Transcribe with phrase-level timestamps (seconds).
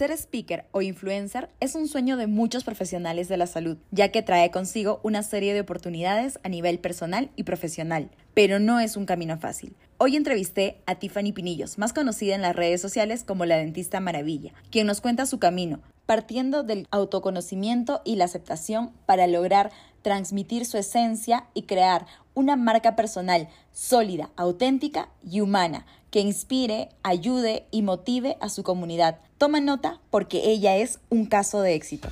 [0.00, 4.22] Ser speaker o influencer es un sueño de muchos profesionales de la salud, ya que
[4.22, 9.04] trae consigo una serie de oportunidades a nivel personal y profesional, pero no es un
[9.04, 9.76] camino fácil.
[9.98, 14.54] Hoy entrevisté a Tiffany Pinillos, más conocida en las redes sociales como la dentista maravilla,
[14.70, 19.70] quien nos cuenta su camino, partiendo del autoconocimiento y la aceptación para lograr
[20.00, 27.66] transmitir su esencia y crear una marca personal sólida, auténtica y humana que inspire, ayude
[27.70, 29.20] y motive a su comunidad.
[29.38, 32.08] Toma nota porque ella es un caso de éxito.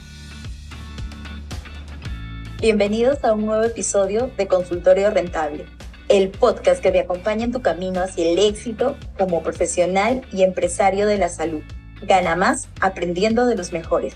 [2.60, 5.66] Bienvenidos a un nuevo episodio de Consultorio Rentable,
[6.08, 11.06] el podcast que te acompaña en tu camino hacia el éxito como profesional y empresario
[11.06, 11.62] de la salud.
[12.02, 14.14] Gana más aprendiendo de los mejores.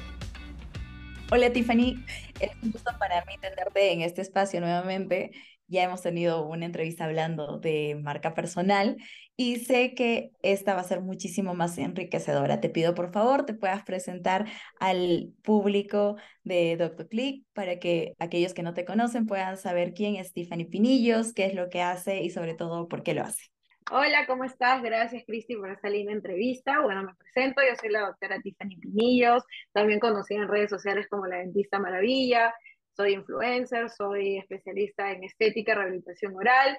[1.33, 2.05] Hola Tiffany,
[2.39, 5.33] es un gusto para mí tenerte en este espacio nuevamente
[5.73, 8.99] ya hemos tenido una entrevista hablando de marca personal
[9.37, 12.61] y sé que esta va a ser muchísimo más enriquecedora.
[12.61, 14.47] Te pido por favor te puedas presentar
[14.79, 17.09] al público de Dr.
[17.09, 21.47] Click para que aquellos que no te conocen puedan saber quién es Tiffany Pinillos, qué
[21.47, 23.47] es lo que hace y sobre todo por qué lo hace.
[23.91, 24.81] Hola, ¿cómo estás?
[24.81, 26.81] Gracias, Cristi, por esta linda entrevista.
[26.81, 31.27] Bueno, me presento, yo soy la doctora Tiffany Pinillos, también conocida en redes sociales como
[31.27, 32.55] la Dentista Maravilla
[32.95, 36.79] soy influencer, soy especialista en estética, rehabilitación oral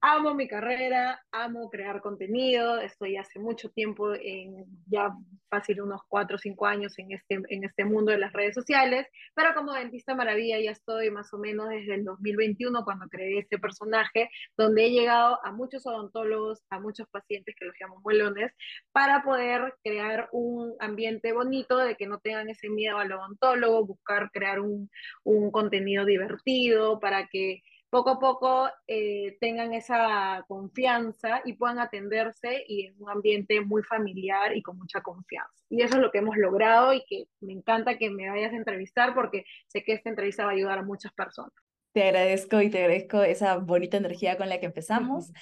[0.00, 5.12] amo mi carrera, amo crear contenido, estoy hace mucho tiempo, en, ya
[5.48, 9.06] fácil unos cuatro o cinco años en este, en este mundo de las redes sociales,
[9.34, 13.58] pero como dentista maravilla ya estoy más o menos desde el 2021 cuando creé este
[13.58, 18.52] personaje, donde he llegado a muchos odontólogos, a muchos pacientes que los llamo muelones,
[18.92, 24.30] para poder crear un ambiente bonito de que no tengan ese miedo al odontólogo, buscar
[24.30, 24.90] crear un,
[25.24, 32.64] un contenido divertido para que poco a poco eh, tengan esa confianza y puedan atenderse
[32.66, 35.64] y en un ambiente muy familiar y con mucha confianza.
[35.70, 38.56] Y eso es lo que hemos logrado y que me encanta que me vayas a
[38.56, 41.52] entrevistar porque sé que esta entrevista va a ayudar a muchas personas.
[41.92, 45.32] Te agradezco y te agradezco esa bonita energía con la que empezamos.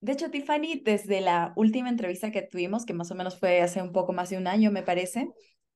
[0.00, 3.80] De hecho, Tiffany, desde la última entrevista que tuvimos, que más o menos fue hace
[3.80, 5.28] un poco más de un año, me parece,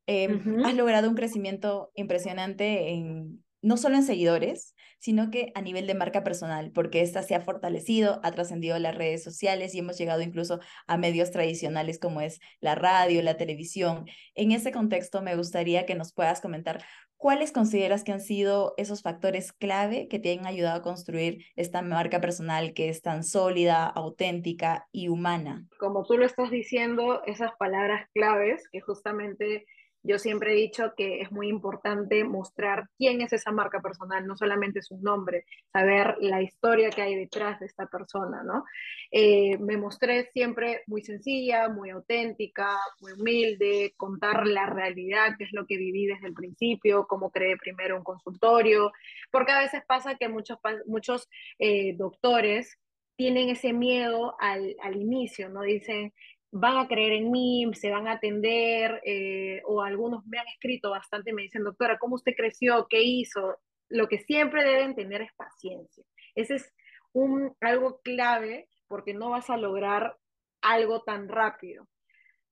[0.06, 5.88] em, has logrado un crecimiento impresionante en no solo en seguidores, sino que a nivel
[5.88, 9.98] de marca personal, porque esta se ha fortalecido, ha trascendido las redes sociales y hemos
[9.98, 14.06] llegado incluso a medios tradicionales como es la radio, la televisión.
[14.36, 16.84] En ese contexto, me gustaría que nos puedas comentar
[17.16, 21.82] cuáles consideras que han sido esos factores clave que te han ayudado a construir esta
[21.82, 25.66] marca personal que es tan sólida, auténtica y humana.
[25.80, 29.66] Como tú lo estás diciendo, esas palabras claves que justamente
[30.06, 34.36] yo siempre he dicho que es muy importante mostrar quién es esa marca personal, no
[34.36, 38.64] solamente su nombre, saber la historia que hay detrás de esta persona, ¿no?
[39.10, 45.52] Eh, me mostré siempre muy sencilla, muy auténtica, muy humilde, contar la realidad, qué es
[45.52, 48.92] lo que viví desde el principio, cómo creé primero un consultorio,
[49.30, 51.28] porque a veces pasa que muchos, muchos
[51.58, 52.78] eh, doctores
[53.16, 55.62] tienen ese miedo al, al inicio, ¿no?
[55.62, 56.12] Dicen,
[56.50, 60.90] van a creer en mí, se van a atender, eh, o algunos me han escrito
[60.90, 62.86] bastante, me dicen, doctora, ¿cómo usted creció?
[62.88, 63.58] ¿Qué hizo?
[63.88, 66.04] Lo que siempre deben tener es paciencia.
[66.34, 66.72] Ese es
[67.12, 70.16] un, algo clave porque no vas a lograr
[70.62, 71.88] algo tan rápido.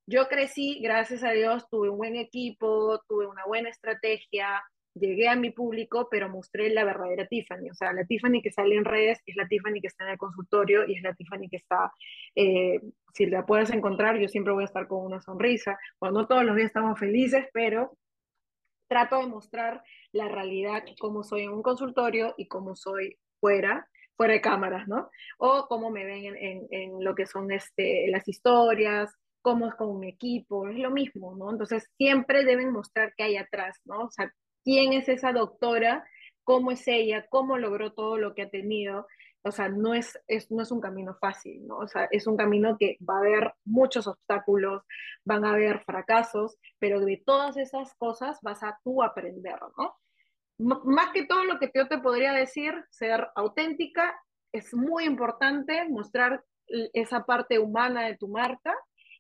[0.06, 4.62] Yo crecí, gracias a Dios, tuve un buen equipo, tuve una buena estrategia,
[4.94, 7.71] llegué a mi público, pero mostré la verdadera Tiffany.
[7.71, 10.19] O sea, la Tiffany que sale en redes es la Tiffany que está en el
[10.19, 11.93] consultorio y es la Tiffany que está,
[12.34, 12.81] eh,
[13.12, 15.78] si la puedes encontrar, yo siempre voy a estar con una sonrisa.
[16.00, 17.97] Bueno, no todos los días estamos felices, pero
[18.88, 24.34] trato de mostrar la realidad, cómo soy en un consultorio y cómo soy fuera fuera
[24.34, 25.10] de cámaras, ¿no?
[25.38, 29.12] O cómo me ven en, en, lo que son este, las historias,
[29.43, 31.50] cómo es con mi equipo, es lo mismo, ¿no?
[31.50, 34.04] Entonces siempre deben mostrar qué hay atrás, ¿no?
[34.04, 34.33] O sea,
[34.64, 36.06] quién es esa doctora,
[36.42, 39.06] cómo es ella, cómo logró todo lo que ha tenido.
[39.42, 40.19] O sea, no es,
[40.50, 41.76] no es un camino fácil, ¿no?
[41.78, 44.82] O sea, es un camino que va a haber muchos obstáculos,
[45.24, 49.97] van a haber fracasos, pero de todas esas cosas vas a tú aprender, ¿no?
[50.59, 54.15] más que todo lo que yo te podría decir, ser auténtica,
[54.53, 56.44] es muy importante mostrar
[56.92, 58.74] esa parte humana de tu marca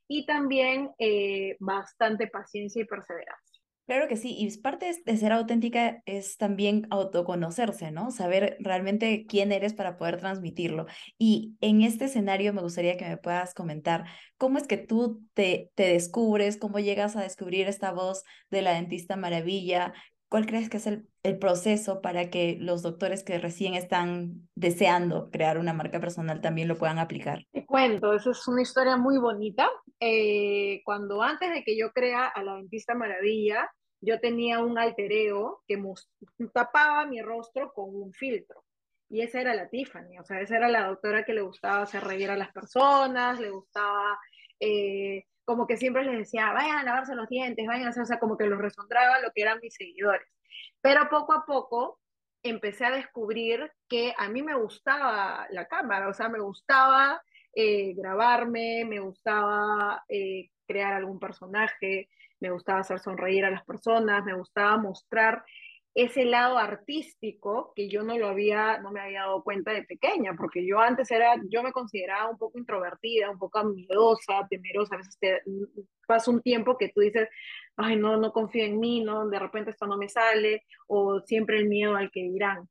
[0.06, 3.43] y también eh, bastante paciencia y perseverancia.
[3.86, 8.10] Claro que sí, y parte de ser auténtica es también autoconocerse, ¿no?
[8.10, 10.86] Saber realmente quién eres para poder transmitirlo.
[11.18, 14.06] Y en este escenario me gustaría que me puedas comentar
[14.38, 18.72] cómo es que tú te, te descubres, cómo llegas a descubrir esta voz de la
[18.72, 19.92] dentista maravilla,
[20.34, 25.30] ¿Cuál crees que es el, el, proceso para que los doctores que recién están deseando
[25.30, 27.46] crear una marca personal también lo puedan aplicar?
[27.52, 29.70] Te cuento, esa es una historia muy bonita.
[30.00, 33.70] eh, cuando antes de que yo crea a la dentista maravilla,
[34.00, 35.80] yo tenía un altereo que
[36.52, 38.64] tapaba mi rostro con un filtro.
[39.08, 42.02] Y esa era la Tiffany, o sea, esa era la doctora que le gustaba hacer
[42.02, 44.18] reír a las personas, le gustaba,
[44.58, 48.06] eh, como que siempre les decía, vayan a lavarse los dientes, vayan a hacer, o
[48.06, 50.26] sea, como que los resondraba lo que eran mis seguidores.
[50.80, 52.00] Pero poco a poco
[52.42, 57.22] empecé a descubrir que a mí me gustaba la cámara, o sea, me gustaba
[57.54, 62.08] eh, grabarme, me gustaba eh, crear algún personaje,
[62.40, 65.44] me gustaba hacer sonreír a las personas, me gustaba mostrar
[65.94, 70.34] ese lado artístico que yo no lo había, no me había dado cuenta de pequeña,
[70.36, 74.98] porque yo antes era, yo me consideraba un poco introvertida, un poco miedosa, temerosa, a
[74.98, 75.40] veces te
[76.06, 77.28] pasa un tiempo que tú dices,
[77.76, 81.58] ay, no, no confío en mí, no, de repente esto no me sale, o siempre
[81.58, 82.68] el miedo al que dirán.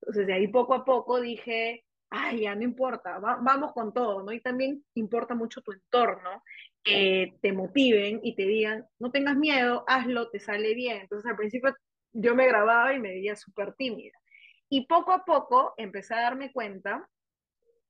[0.00, 4.32] Entonces, de ahí poco a poco dije, ay, ya no importa, vamos con todo, ¿no?
[4.32, 6.42] Y también importa mucho tu entorno,
[6.82, 11.00] que te motiven y te digan, no tengas miedo, hazlo, te sale bien.
[11.00, 11.74] Entonces al principio
[12.14, 14.18] yo me grababa y me veía súper tímida.
[14.70, 17.08] Y poco a poco empecé a darme cuenta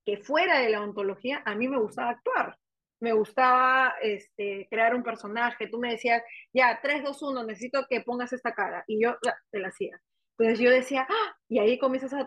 [0.05, 2.59] que fuera de la ontología a mí me gustaba actuar.
[3.01, 5.69] Me gustaba este, crear un personaje.
[5.69, 6.23] Tú me decías,
[6.53, 8.85] ya, 3, 2, 1, necesito que pongas esta cara.
[8.87, 9.17] Y yo
[9.51, 10.01] te la hacía.
[10.37, 11.37] Entonces yo decía, ¡Ah!
[11.49, 12.27] y ahí comienzas a,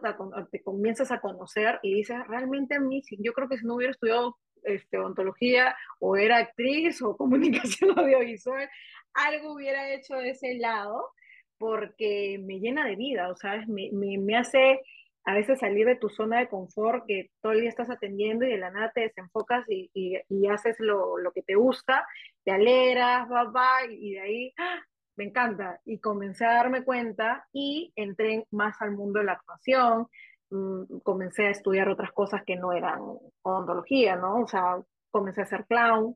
[0.50, 3.92] te comienzas a conocer y dices, realmente a mí, yo creo que si no hubiera
[3.92, 8.70] estudiado este, ontología o era actriz o comunicación audiovisual,
[9.14, 11.10] algo hubiera hecho de ese lado
[11.57, 14.81] porque me llena de vida, o sea, me, me, me, hace
[15.25, 18.50] a veces salir de tu zona de confort que todo el día estás atendiendo y
[18.50, 22.07] de la nada te desenfocas y, y, y haces lo, lo, que te gusta,
[22.44, 24.80] te alegras, va, va, y de ahí ¡ah!
[25.18, 25.81] me encanta.
[25.86, 30.07] Y comencé a darme cuenta y entré más al mundo de la actuación,
[30.50, 33.00] mmm, comencé a estudiar otras cosas que no eran
[33.42, 34.44] odontología, ¿no?
[34.44, 34.80] O sea,
[35.10, 36.15] comencé a ser clown.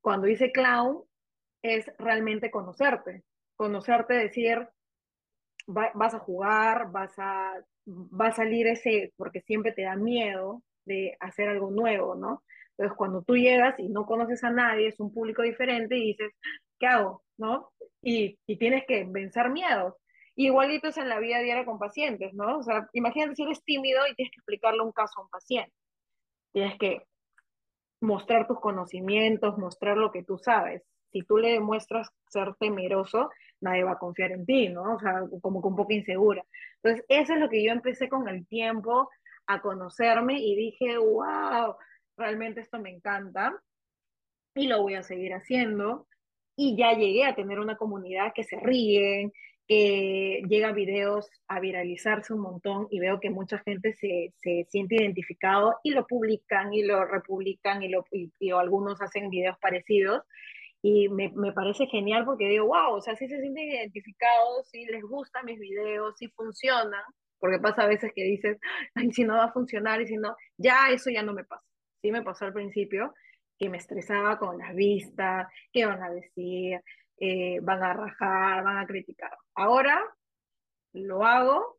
[0.00, 1.02] Cuando hice clown
[1.62, 3.24] es realmente conocerte,
[3.56, 4.68] conocerte, decir,
[5.68, 7.54] va, vas a jugar, vas a,
[7.86, 12.42] va a salir ese, porque siempre te da miedo de hacer algo nuevo, ¿no?
[12.70, 16.32] Entonces, cuando tú llegas y no conoces a nadie, es un público diferente y dices,
[16.78, 17.22] ¿qué hago?
[17.38, 17.72] ¿No?
[18.02, 19.94] Y, y tienes que vencer miedos.
[20.34, 22.58] Igualitos en la vida diaria con pacientes, ¿no?
[22.58, 25.72] O sea, imagínate si eres tímido y tienes que explicarle un caso a un paciente.
[26.52, 27.06] Tienes que
[28.02, 30.82] mostrar tus conocimientos, mostrar lo que tú sabes.
[31.12, 33.30] Si tú le demuestras ser temeroso,
[33.60, 34.94] nadie va a confiar en ti, ¿no?
[34.94, 36.44] O sea, como que un poco insegura.
[36.82, 39.10] Entonces, eso es lo que yo empecé con el tiempo
[39.46, 41.76] a conocerme y dije, wow,
[42.16, 43.54] realmente esto me encanta
[44.54, 46.06] y lo voy a seguir haciendo
[46.56, 49.32] y ya llegué a tener una comunidad que se ríen,
[49.68, 54.94] que llega videos a viralizarse un montón y veo que mucha gente se, se siente
[54.96, 60.22] identificado y lo publican y lo republican y, lo, y, y algunos hacen videos parecidos
[60.88, 64.84] y me, me, parece genial porque digo, wow, o sea, si se sienten identificados, si
[64.84, 67.02] les gustan mis videos, si funcionan,
[67.40, 68.58] porque pasa a veces que dices,
[68.94, 71.64] ay, si no va a funcionar y si no, ya eso ya no me pasa.
[72.02, 73.14] Sí me pasó al principio,
[73.58, 76.80] que me estresaba con las vistas, qué van a decir,
[77.18, 79.36] eh, van a rajar, van a criticar.
[79.56, 80.00] Ahora
[80.92, 81.75] lo hago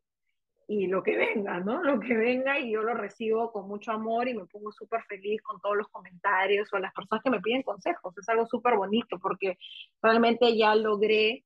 [0.70, 1.82] y lo que venga, ¿no?
[1.82, 5.40] Lo que venga y yo lo recibo con mucho amor y me pongo súper feliz
[5.40, 8.16] con todos los comentarios o las personas que me piden consejos.
[8.18, 9.56] Es algo súper bonito porque
[10.02, 11.44] realmente ya logré,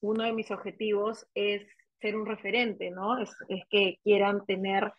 [0.00, 1.66] uno de mis objetivos es
[2.00, 3.20] ser un referente, ¿no?
[3.20, 4.92] Es, es que quieran tener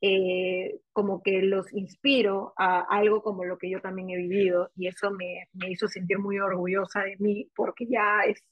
[0.00, 4.88] eh, como que los inspiro a algo como lo que yo también he vivido y
[4.88, 8.42] eso me, me hizo sentir muy orgullosa de mí porque ya es,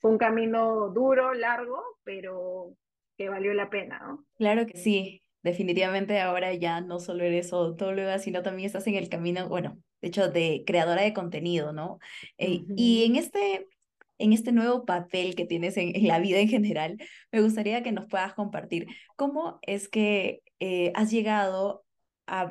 [0.00, 2.74] fue un camino duro, largo, pero
[3.16, 4.24] que valió la pena, ¿no?
[4.36, 9.08] Claro que sí, definitivamente ahora ya no solo eres odontóloga, sino también estás en el
[9.08, 11.98] camino, bueno, de hecho, de creadora de contenido, ¿no?
[12.38, 12.74] Eh, uh -huh.
[12.76, 13.66] Y en este
[14.18, 16.96] en este nuevo papel que tienes en, en, la vida en general,
[17.30, 21.84] me gustaría que nos puedas compartir cómo es que eh, has llegado
[22.26, 22.50] a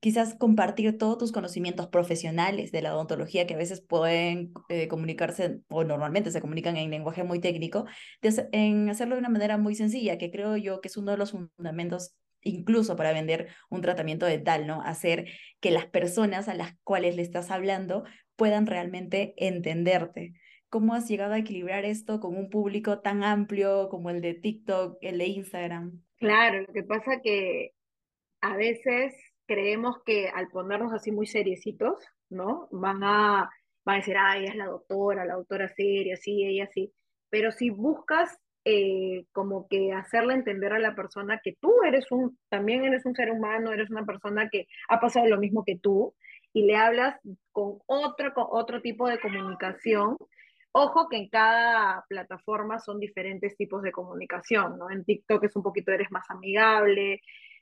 [0.00, 5.60] quizás compartir todos tus conocimientos profesionales de la odontología que a veces pueden eh, comunicarse
[5.68, 7.84] o normalmente se comunican en lenguaje muy técnico,
[8.22, 11.18] de, en hacerlo de una manera muy sencilla, que creo yo que es uno de
[11.18, 14.80] los fundamentos incluso para vender un tratamiento dental, ¿no?
[14.82, 15.26] Hacer
[15.60, 18.04] que las personas a las cuales le estás hablando
[18.36, 20.32] puedan realmente entenderte.
[20.70, 24.96] ¿Cómo has llegado a equilibrar esto con un público tan amplio como el de TikTok,
[25.02, 26.02] el de Instagram?
[26.16, 27.72] Claro, lo que pasa que
[28.40, 29.14] a veces
[29.50, 31.96] creemos que al ponernos así muy seriecitos,
[32.28, 32.68] ¿no?
[32.70, 33.50] Van a,
[33.84, 36.92] van a decir, ella es la doctora, la doctora seria, sí, ella sí.
[37.30, 42.38] Pero si buscas eh, como que hacerle entender a la persona que tú eres un,
[42.48, 46.14] también eres un ser humano, eres una persona que ha pasado lo mismo que tú,
[46.52, 47.18] y le hablas
[47.50, 50.16] con otro, con otro tipo de comunicación.
[50.70, 54.92] Ojo que en cada plataforma son diferentes tipos de comunicación, ¿no?
[54.92, 57.20] En TikTok es un poquito, eres más amigable,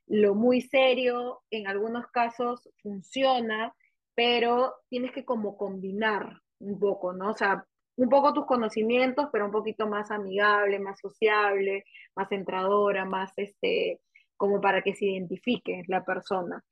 [0.09, 3.75] lo muy serio, en algunos casos funciona,
[4.15, 7.31] pero tienes que como combinar un poco, ¿no?
[7.31, 7.65] O sea,
[7.97, 11.85] un poco tus conocimientos, pero un poquito más amigable, más sociable,
[12.15, 14.01] más centradora, más este,
[14.37, 16.65] como para que se identifique la persona.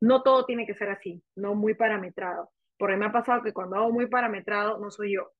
[0.00, 3.76] No todo tiene que ser así, no muy parametrado, porque me ha pasado que cuando
[3.76, 5.30] hago muy parametrado no soy yo.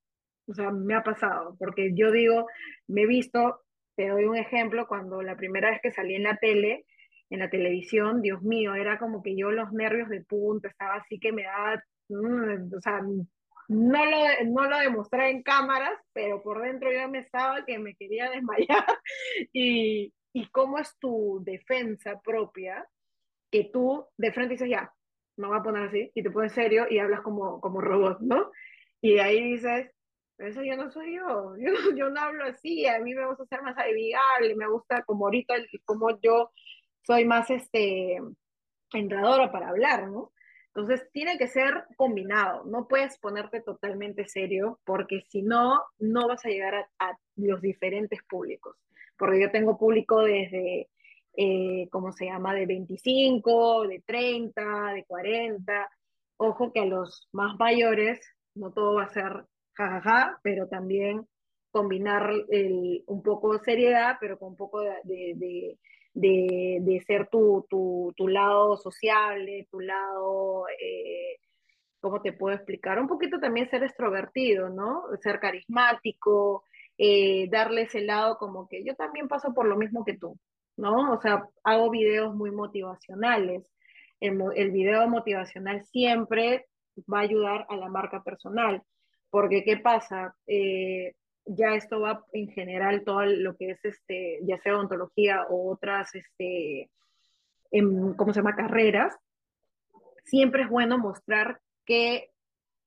[0.46, 2.46] O sea, me ha pasado, porque yo digo,
[2.86, 3.62] me he visto,
[3.96, 6.86] te doy un ejemplo, cuando la primera vez que salí en la tele,
[7.32, 11.18] en la televisión, Dios mío, era como que yo los nervios de punta, estaba así
[11.18, 13.00] que me daba, mm, o sea,
[13.68, 17.94] no lo, no lo demostré en cámaras, pero por dentro yo me estaba que me
[17.96, 18.68] quería desmayar.
[19.52, 22.86] y, y cómo es tu defensa propia,
[23.50, 24.92] que tú de frente dices, ya,
[25.38, 28.50] me voy a poner así, y te pones serio y hablas como, como robot, ¿no?
[29.00, 29.90] Y de ahí dices,
[30.36, 33.62] eso yo no soy yo, yo, yo no hablo así, a mí me gusta ser
[33.62, 35.54] más amigable, me gusta como ahorita,
[35.86, 36.50] como yo
[37.02, 38.20] soy más este,
[38.92, 40.32] entradora para hablar, ¿no?
[40.74, 46.44] Entonces tiene que ser combinado, no puedes ponerte totalmente serio porque si no, no vas
[46.46, 48.76] a llegar a, los diferentes públicos,
[49.18, 50.88] porque yo tengo público desde,
[51.36, 55.90] eh, ¿cómo se llama?, de 25, de 30, de 40,
[56.38, 58.20] ojo que a los más mayores
[58.54, 59.44] no todo va a ser
[59.74, 61.26] jajaja, pero también
[61.70, 65.78] combinar el, un poco de seriedad, pero con un poco de,
[66.14, 71.38] de ser tu, tu, tu, lado sociable, tu lado, eh,
[72.00, 72.98] ¿cómo te puedo explicar?
[73.00, 75.04] Un poquito también ser extrovertido, ¿no?
[75.22, 76.64] Ser carismático,
[76.98, 80.38] eh, darle ese lado como que yo también paso por lo mismo que tú,
[80.76, 81.12] ¿no?
[81.12, 83.70] O sea, hago videos muy motivacionales.
[84.20, 86.66] El, el video motivacional siempre
[87.12, 88.82] va a ayudar a la marca personal,
[89.30, 90.34] porque ¿qué pasa?
[90.46, 95.72] Eh, ya esto va en general todo lo que es este, ya sea odontología o
[95.72, 96.90] otras, este,
[97.70, 98.56] en, ¿cómo se llama?
[98.56, 99.16] Carreras,
[100.24, 102.30] siempre es bueno mostrar qué,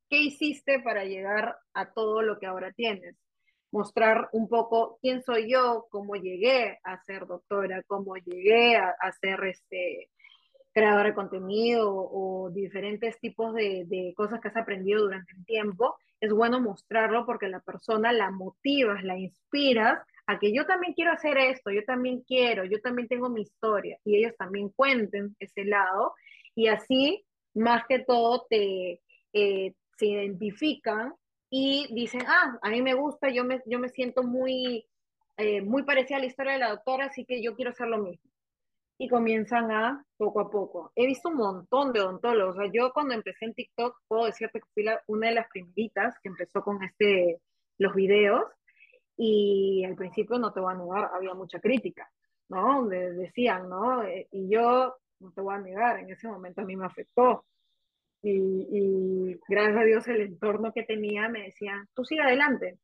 [0.09, 3.15] qué hiciste para llegar a todo lo que ahora tienes.
[3.71, 9.11] Mostrar un poco quién soy yo, cómo llegué a ser doctora, cómo llegué a, a
[9.11, 10.09] ser este,
[10.71, 15.95] creadora de contenido o, diferentes tipos de, de, cosas que has aprendido durante el tiempo
[16.19, 21.11] es bueno mostrarlo porque la persona la motivas, la inspiras a que yo también quiero
[21.11, 25.65] hacer esto, yo también quiero, yo también tengo mi historia y ellos también cuenten ese
[25.65, 26.13] lado
[26.55, 29.01] y así más que todo te
[29.33, 31.13] eh, se identifican
[31.49, 34.85] y dicen, ah, a mí me gusta, yo me, yo me siento muy,
[35.37, 37.99] eh, muy parecida a la historia de la doctora, así que yo quiero hacer lo
[37.99, 38.34] mismo
[38.97, 40.91] y comienzan a poco a poco.
[40.95, 42.55] He visto un montón de odontólogos.
[42.55, 45.47] O sea, yo cuando empecé en TikTok, puedo decirte que fui la, una de las
[45.49, 47.41] primeritas que empezó con este,
[47.77, 48.43] los videos
[49.17, 52.09] y al principio, no te voy a negar, había mucha crítica,
[52.49, 52.85] ¿no?
[52.87, 54.03] decían, ¿no?
[54.03, 57.45] Eh, y yo, no te voy a negar, en ese momento a mí me afectó.
[58.21, 62.79] Y, y gracias a Dios el entorno que tenía me decían, tú sigue adelante,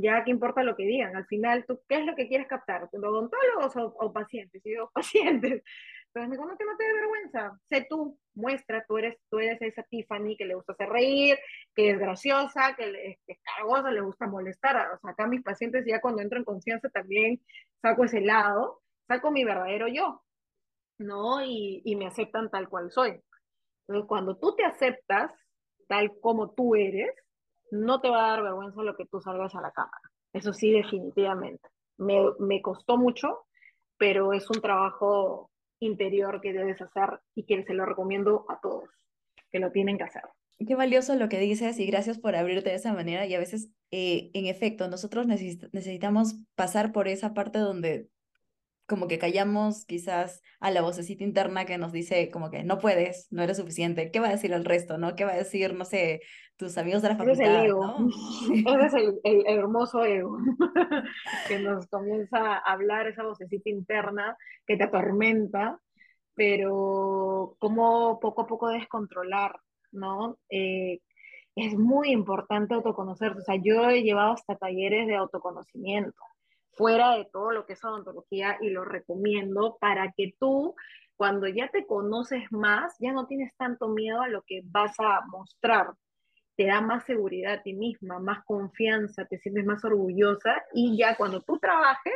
[0.00, 2.88] ya qué importa lo que digan, al final, ¿tú qué es lo que quieres captar?
[2.92, 4.64] ¿Odontólogos o, o pacientes?
[4.64, 5.62] Y yo, pacientes.
[6.08, 9.38] Entonces me dijo, no, que no te dé vergüenza, sé tú, muestra, tú eres, tú
[9.38, 11.38] eres esa Tiffany que le gusta hacer reír,
[11.74, 14.76] que es graciosa, que, le, es cargosa, le gusta molestar.
[14.92, 17.40] O sea, acá mis pacientes ya cuando entro en confianza también
[17.82, 20.22] saco ese lado, saco mi verdadero yo,
[20.98, 21.44] ¿no?
[21.44, 23.20] Y, y me aceptan tal cual soy.
[23.86, 25.32] Entonces, cuando tú te aceptas
[25.88, 27.10] tal como tú eres,
[27.70, 30.10] no te va a dar vergüenza lo que tú salgas a la cámara.
[30.32, 31.68] Eso sí, definitivamente.
[31.96, 33.46] Me, me costó mucho,
[33.96, 38.88] pero es un trabajo interior que debes hacer y que se lo recomiendo a todos,
[39.50, 40.22] que lo tienen que hacer.
[40.66, 43.26] Qué valioso lo que dices y gracias por abrirte de esa manera.
[43.26, 48.08] Y a veces, eh, en efecto, nosotros necesitamos pasar por esa parte donde
[48.88, 53.28] como que callamos quizás a la vocecita interna que nos dice como que no puedes,
[53.30, 55.14] no eres suficiente, ¿qué va a decir el resto, no?
[55.14, 56.22] ¿Qué va a decir, no sé,
[56.56, 57.44] tus amigos de la facultad?
[57.44, 57.96] Ese es el ego,
[58.80, 60.38] ese es el, el, hermoso ego
[61.48, 65.78] que nos comienza a hablar esa vocecita interna que te atormenta,
[66.34, 69.60] pero como poco a poco descontrolar,
[69.92, 70.38] ¿no?
[70.48, 71.00] Eh,
[71.56, 76.22] es muy importante autoconocerse, o sea, yo he llevado hasta talleres de autoconocimiento,
[76.78, 80.74] fuera de todo lo que es odontología y lo recomiendo para que tú,
[81.16, 85.20] cuando ya te conoces más, ya no tienes tanto miedo a lo que vas a
[85.26, 85.88] mostrar.
[86.56, 91.16] Te da más seguridad a ti misma, más confianza, te sientes más orgullosa y ya
[91.16, 92.14] cuando tú trabajes,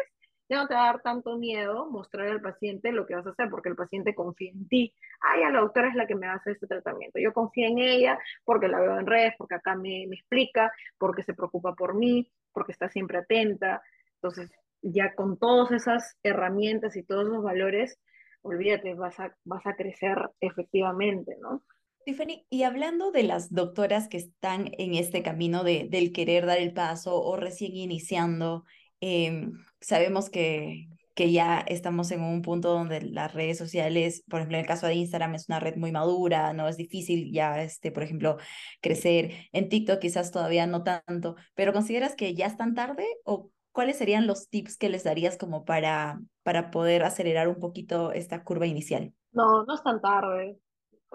[0.49, 3.31] ya no te va a dar tanto miedo mostrar al paciente lo que vas a
[3.31, 4.95] hacer, porque el paciente confía en ti.
[5.21, 7.19] Ay, la doctora es la que me va a hacer este tratamiento.
[7.19, 11.23] Yo confío en ella porque la veo en redes, porque acá me, me explica, porque
[11.23, 13.83] se preocupa por mí, porque está siempre atenta.
[14.23, 14.51] Entonces,
[14.83, 17.99] ya con todas esas herramientas y todos esos valores,
[18.43, 21.63] olvídate, vas a, vas a crecer efectivamente, ¿no?
[22.05, 26.59] Tiffany, y hablando de las doctoras que están en este camino de, del querer dar
[26.59, 28.65] el paso o recién iniciando,
[29.01, 34.57] em, sabemos que, que ya estamos en un punto donde las redes sociales, por ejemplo,
[34.57, 37.93] en el caso de Instagram es una red muy madura, no es difícil ya, este,
[37.93, 38.39] por ejemplo,
[38.81, 39.33] crecer.
[39.53, 44.27] En TikTok quizás todavía no tanto, pero ¿consideras que ya están tarde o cuáles serían
[44.27, 49.13] los tips que les darías como para, para poder acelerar un poquito esta curva inicial?
[49.33, 50.59] No, no es tan tarde.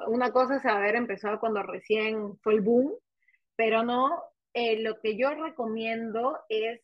[0.08, 2.94] Una cosa es haber empezado cuando recién fue el boom,
[3.56, 4.22] pero no,
[4.54, 6.82] eh, lo que yo recomiendo es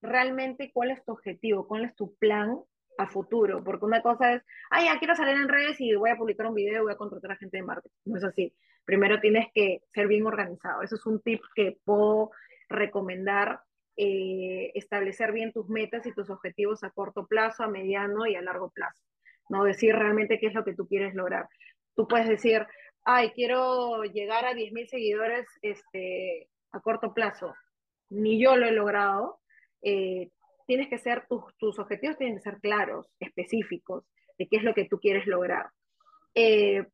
[0.00, 2.58] realmente cuál es tu objetivo, cuál es tu plan
[2.98, 6.16] a futuro, porque una cosa es, ay, ya quiero salir en redes y voy a
[6.16, 7.96] publicar un video voy a contratar a gente de marketing.
[8.04, 8.54] No es así.
[8.84, 10.82] Primero tienes que ser bien organizado.
[10.82, 12.32] Eso es un tip que puedo
[12.68, 13.60] recomendar
[13.96, 18.42] eh, establecer bien tus metas y tus objetivos a corto plazo, a mediano y a
[18.42, 19.02] largo plazo.
[19.48, 19.64] ¿no?
[19.64, 21.48] Decir realmente qué es lo que tú quieres lograr.
[21.94, 22.66] Tú puedes decir,
[23.04, 27.54] ay, quiero llegar a 10.000 seguidores este, a corto plazo.
[28.08, 29.40] Ni yo lo he logrado.
[29.82, 30.30] Eh,
[30.66, 34.04] tienes que ser, tus, tus objetivos tienen que ser claros, específicos,
[34.38, 35.66] de qué es lo que tú quieres lograr.
[36.34, 36.86] Eh,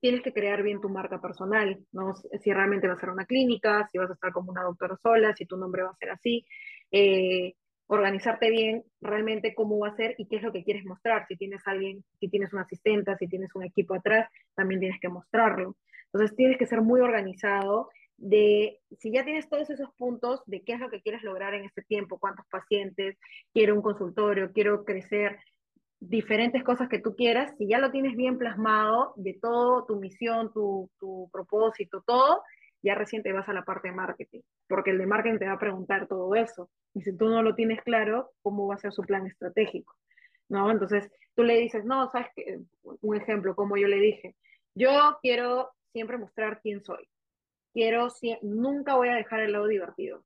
[0.00, 2.14] tienes que crear bien tu marca personal, ¿no?
[2.14, 5.34] Si realmente va a ser una clínica, si vas a estar como una doctora sola,
[5.34, 6.44] si tu nombre va a ser así,
[6.90, 7.54] eh,
[7.88, 11.26] organizarte bien realmente cómo va a ser y qué es lo que quieres mostrar.
[11.28, 15.08] Si tienes alguien, si tienes una asistente, si tienes un equipo atrás, también tienes que
[15.08, 15.76] mostrarlo.
[16.12, 20.72] Entonces tienes que ser muy organizado de si ya tienes todos esos puntos de qué
[20.72, 23.18] es lo que quieres lograr en este tiempo, cuántos pacientes,
[23.52, 25.38] quiero un consultorio, quiero crecer,
[26.08, 30.52] diferentes cosas que tú quieras, si ya lo tienes bien plasmado de todo, tu misión,
[30.52, 32.42] tu, tu propósito, todo,
[32.82, 35.52] ya recién te vas a la parte de marketing, porque el de marketing te va
[35.52, 36.70] a preguntar todo eso.
[36.94, 39.94] Y si tú no lo tienes claro, ¿cómo va a ser su plan estratégico?
[40.48, 40.70] ¿No?
[40.70, 44.36] Entonces, tú le dices, no, sabes que, un ejemplo, como yo le dije,
[44.74, 47.08] yo quiero siempre mostrar quién soy.
[47.72, 48.08] Quiero,
[48.42, 50.24] nunca voy a dejar el lado divertido.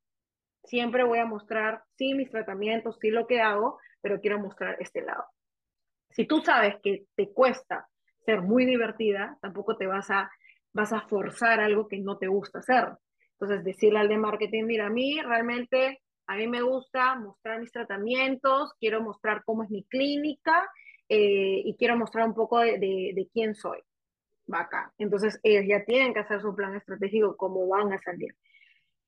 [0.65, 5.03] Siempre voy a mostrar, sí, mis tratamientos, sí, lo que hago, pero quiero mostrar este
[5.03, 5.25] lado
[6.11, 7.89] si tú sabes que te cuesta
[8.25, 10.31] ser muy divertida, tampoco te vas a,
[10.73, 12.89] vas a forzar algo que no te gusta hacer.
[13.33, 17.73] Entonces, decirle al de marketing, mira, a mí realmente, a mí me gusta mostrar mis
[17.73, 20.69] tratamientos, quiero mostrar cómo es mi clínica
[21.09, 23.79] eh, y quiero mostrar un poco de, de, de quién soy.
[24.53, 24.93] Va acá.
[24.99, 28.35] Entonces, ellos ya tienen que hacer su plan estratégico, cómo van a salir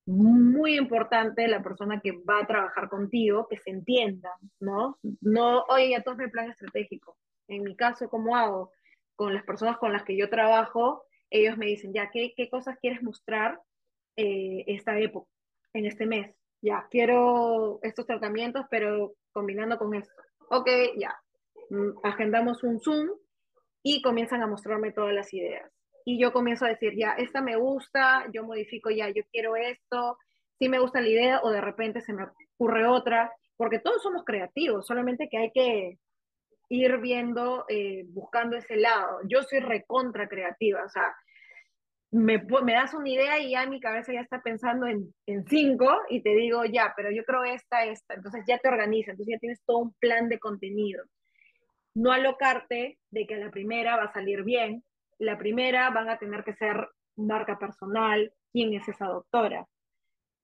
[0.07, 4.99] muy importante la persona que va a trabajar contigo, que se entienda, ¿no?
[5.21, 7.17] No, oye, ya todo plan estratégico.
[7.49, 8.73] En mi caso, ¿cómo hago?
[9.15, 12.79] Con las personas con las que yo trabajo, ellos me dicen, ya, ¿qué, qué cosas
[12.81, 13.61] quieres mostrar
[14.17, 15.31] eh, esta época,
[15.73, 16.35] en este mes?
[16.61, 20.15] Ya, quiero estos tratamientos, pero combinando con esto.
[20.51, 21.17] Ok, ya.
[21.71, 23.09] Mm, agendamos un Zoom
[23.83, 25.71] y comienzan a mostrarme todas las ideas
[26.05, 30.19] y yo comienzo a decir, ya, esta me gusta, yo modifico ya, yo quiero esto,
[30.59, 32.25] sí me gusta la idea o de repente se me
[32.57, 35.99] ocurre otra, porque todos somos creativos, solamente que hay que
[36.69, 39.21] ir viendo, eh, buscando ese lado.
[39.29, 41.15] Yo soy recontra creativa, o sea,
[42.13, 45.89] me, me, das una idea y ya mi cabeza ya está pensando en, en, cinco
[46.11, 48.15] y te digo, ya, pero yo creo esta, esta.
[48.15, 51.05] Entonces ya te organizas, entonces ya tienes todo un plan de contenido.
[51.95, 54.85] No alocarte de que a la primera va a salir bien,
[55.23, 59.67] la primera van a tener que ser marca personal, quién es esa doctora,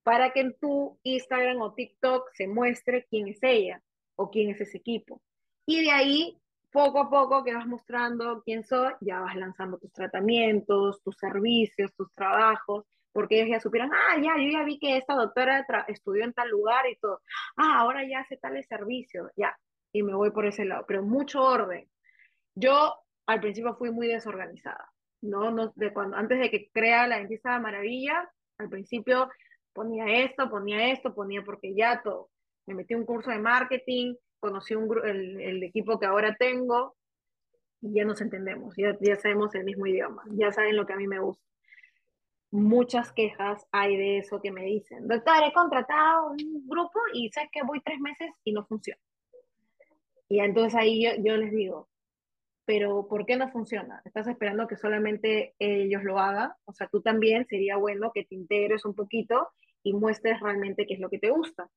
[0.03, 3.81] para que en tu Instagram o TikTok se muestre quién es ella
[4.15, 5.21] o quién es ese equipo.
[5.65, 6.37] Y de ahí,
[6.71, 11.93] poco a poco que vas mostrando quién soy, ya vas lanzando tus tratamientos, tus servicios,
[11.95, 16.23] tus trabajos, porque ellos ya supieron, ah, ya, yo ya vi que esta doctora estudió
[16.23, 17.21] en tal lugar y todo,
[17.57, 19.57] ah, ahora ya hace tales servicios, ya,
[19.91, 21.89] y me voy por ese lado, pero mucho orden.
[22.55, 22.93] Yo
[23.29, 25.51] al principio fui muy desorganizada, ¿no?
[25.51, 29.29] no de cuando, antes de que crea la dentista de maravilla, al principio
[29.71, 32.31] ponía esto, ponía esto, ponía porque ya todo.
[32.65, 36.95] Me metí un curso de marketing, conocí un, el, el equipo que ahora tengo
[37.81, 40.97] y ya nos entendemos, ya, ya sabemos el mismo idioma, ya saben lo que a
[40.97, 41.45] mí me gusta.
[42.49, 47.47] Muchas quejas hay de eso que me dicen, doctor, he contratado un grupo y sé
[47.51, 48.99] que voy tres meses y no funciona.
[50.27, 51.88] Y entonces ahí yo, yo les digo,
[52.69, 53.99] pero ¿por qué no funciona?
[54.05, 56.51] ¿Estás esperando que solamente ellos lo hagan?
[56.65, 59.49] O sea, tú también sería bueno que te integres un poquito
[59.81, 61.67] y muestres realmente qué es lo que te gusta.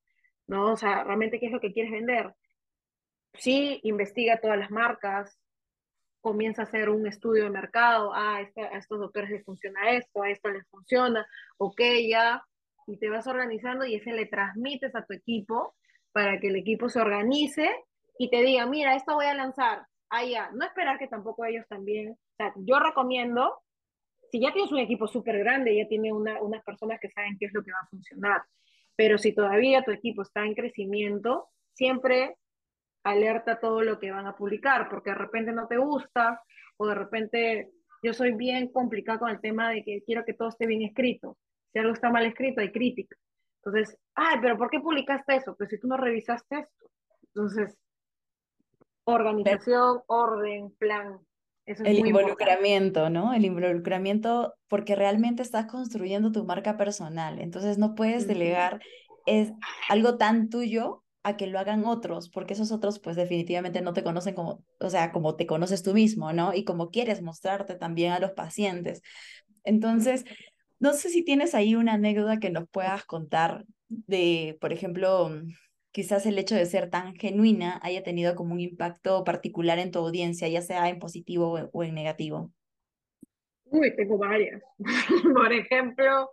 [0.49, 0.73] ¿no?
[0.73, 2.35] O sea, realmente qué es lo que quieres vender.
[3.33, 5.39] Sí, investiga todas las marcas,
[6.21, 10.29] comienza a hacer un estudio de mercado, ah, a estos doctores les funciona esto, a
[10.29, 11.27] esto les funciona,
[11.57, 12.45] ok, ya,
[12.87, 15.75] y te vas organizando y ese le transmites a tu equipo
[16.13, 17.71] para que el equipo se organice
[18.19, 21.67] y te diga, mira, esto voy a lanzar, ah, ya, no esperar que tampoco ellos
[21.69, 23.59] también, o sea, yo recomiendo,
[24.31, 27.47] si ya tienes un equipo súper grande, ya tiene una, unas personas que saben qué
[27.47, 28.43] es lo que va a funcionar,
[28.95, 32.37] pero si todavía tu equipo está en crecimiento, siempre
[33.05, 36.43] alerta todo lo que van a publicar, porque de repente no te gusta
[36.77, 37.71] o de repente
[38.03, 41.39] yo soy bien complicado con el tema de que quiero que todo esté bien escrito.
[41.73, 43.17] Si algo está mal escrito, hay crítica.
[43.65, 45.57] Entonces, ay, pero ¿por qué publicaste eso?
[45.57, 46.91] Pues si tú no revisaste esto.
[47.35, 47.79] Entonces,
[49.05, 51.19] organización, orden, plan.
[51.65, 53.35] Eso es el involucramiento, ¿no?
[53.35, 57.39] El involucramiento porque realmente estás construyendo tu marca personal.
[57.39, 58.81] Entonces no puedes delegar
[59.27, 59.53] es
[59.89, 64.03] algo tan tuyo a que lo hagan otros, porque esos otros pues definitivamente no te
[64.03, 66.53] conocen como, o sea, como te conoces tú mismo, ¿no?
[66.53, 69.03] Y como quieres mostrarte también a los pacientes.
[69.63, 70.25] Entonces,
[70.81, 75.31] no sé si tienes ahí una anécdota que nos puedas contar de, por ejemplo,
[75.93, 80.01] quizás el hecho de ser tan genuina haya tenido como un impacto particular en tu
[80.01, 82.51] audiencia, ya sea en positivo o en negativo.
[83.67, 84.63] Uy, tengo varias.
[85.35, 86.31] por ejemplo,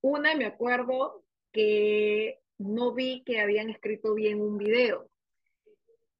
[0.00, 5.08] una me acuerdo que no vi que habían escrito bien un video.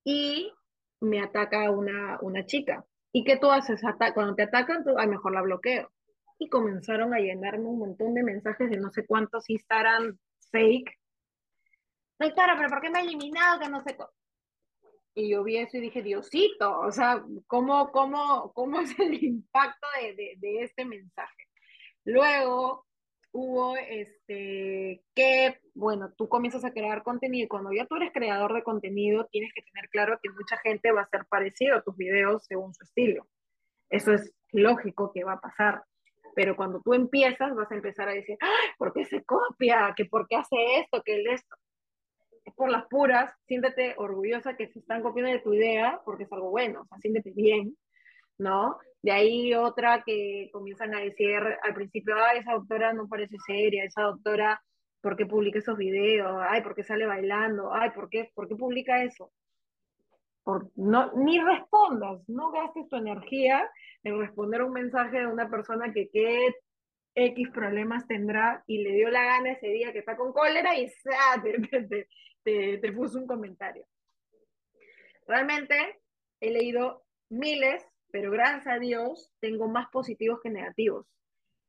[0.05, 0.53] Y
[1.01, 2.85] me ataca una, una chica.
[3.13, 3.81] ¿Y qué tú haces?
[4.15, 5.91] Cuando te atacan, tú, ay, mejor la bloqueo.
[6.39, 10.19] Y comenzaron a llenarme un montón de mensajes de no sé cuántos Instagram
[10.51, 10.98] fake.
[12.19, 13.61] Doctora, pero ¿por qué me ha eliminado?
[13.61, 13.97] Que no sé.
[15.15, 19.87] Y yo vi eso y dije, Diosito, o sea, ¿cómo, cómo, cómo es el impacto
[20.01, 21.49] de, de, este mensaje?
[22.05, 22.87] Luego,
[23.33, 28.55] hubo este, que, bueno, tú comienzas a crear contenido y cuando ya tú eres creador
[28.55, 31.97] de contenido, tienes que tener claro que mucha gente va a ser parecido a tus
[31.97, 33.27] videos según su estilo.
[33.91, 35.83] Eso es lógico que va a pasar.
[36.35, 39.93] Pero cuando tú empiezas, vas a empezar a decir, ¡Ay, ¿por qué se copia?
[39.97, 41.03] ¿Que ¿Por qué hace esto?
[41.05, 41.57] ¿Que él esto?
[42.57, 46.51] Por las puras, siéntete orgullosa que se están copiando de tu idea porque es algo
[46.51, 47.77] bueno, o sea, siéntete bien,
[48.39, 48.79] ¿no?
[49.03, 53.85] De ahí otra que comienzan a decir al principio, ay, esa doctora no parece seria,
[53.85, 54.63] esa doctora,
[55.01, 56.43] ¿por qué publica esos videos?
[56.49, 57.73] Ay, ¿por qué sale bailando?
[57.73, 59.31] Ay, ¿por qué, ¿por qué publica eso?
[60.77, 63.71] No, ni respondas, no gastes tu energía
[64.03, 66.55] en responder un mensaje de una persona que qué
[67.27, 70.91] X problemas tendrá y le dio la gana ese día que está con cólera y
[71.89, 72.09] te,
[72.45, 73.87] te, te puso un comentario.
[75.27, 76.01] Realmente
[76.41, 81.07] he leído miles pero gracias a Dios tengo más positivos que negativos.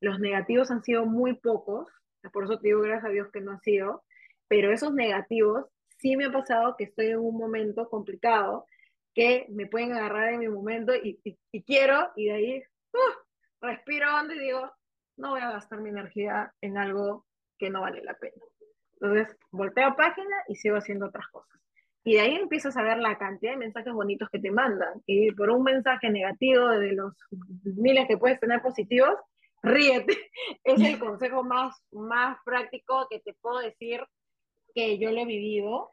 [0.02, 1.90] Los negativos han sido muy pocos,
[2.32, 4.04] por eso te digo gracias a Dios que no ha sido,
[4.48, 5.66] pero esos negativos
[5.98, 8.66] sí me ha pasado que estoy en un momento complicado,
[9.14, 11.20] que me pueden agarrar en mi momento y,
[11.66, 14.72] quiero, y de ahí uh, respiro hondo y digo,
[15.20, 17.26] no voy a gastar mi energía en algo
[17.58, 18.42] que no vale la pena.
[18.94, 21.60] Entonces, volteo página y sigo haciendo otras cosas.
[22.04, 25.02] Y de ahí empiezas a ver la cantidad de mensajes bonitos que te mandan.
[25.06, 27.14] Y por un mensaje negativo de los
[27.64, 29.16] miles que puedes tener positivos,
[29.62, 30.18] ríete.
[30.64, 34.02] Es el consejo más, más práctico que te puedo decir
[34.74, 35.92] que yo lo he vivido.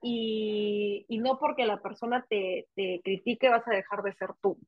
[0.00, 4.58] Y, y no porque la persona te, te critique vas a dejar de ser tú.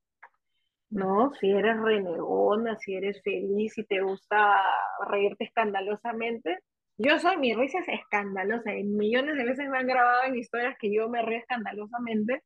[0.90, 1.32] ¿No?
[1.40, 4.62] Si eres renegona, si eres feliz, y te gusta
[5.08, 6.58] reírte escandalosamente,
[6.98, 10.76] yo soy, mi risa es escandalosa, y millones de veces me han grabado en historias
[10.78, 12.42] que yo me río escandalosamente,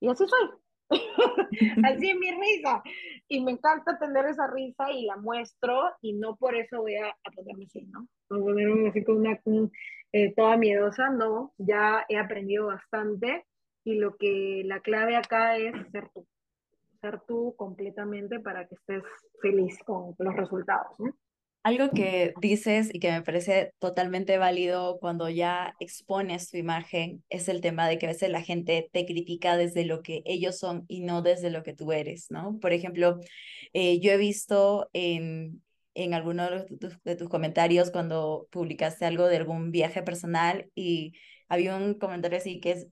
[0.00, 0.50] y así soy.
[1.84, 2.82] así es mi risa.
[3.28, 7.14] Y me encanta tener esa risa y la muestro, y no por eso voy a,
[7.34, 8.08] ponerme así, ¿no?
[8.30, 9.38] No ponerme así con una
[10.12, 11.54] eh, toda miedosa, no.
[11.58, 13.44] Ya he aprendido bastante,
[13.84, 16.26] y lo que la clave acá es ser tú.
[17.26, 19.02] Tú completamente para que estés
[19.40, 21.14] feliz con los resultados, ¿no?
[21.64, 27.48] Algo que dices y que me parece totalmente válido cuando ya expones tu imagen es
[27.48, 30.84] el tema de que a veces la gente te critica desde lo que ellos son
[30.88, 32.58] y no desde lo que tú eres, ¿no?
[32.60, 33.18] Por ejemplo,
[33.72, 35.62] eh, yo he visto en,
[35.94, 41.14] en alguno de tus, comentarios cuando publicaste algo de algún viaje personal y
[41.48, 42.88] había un comentario así que es,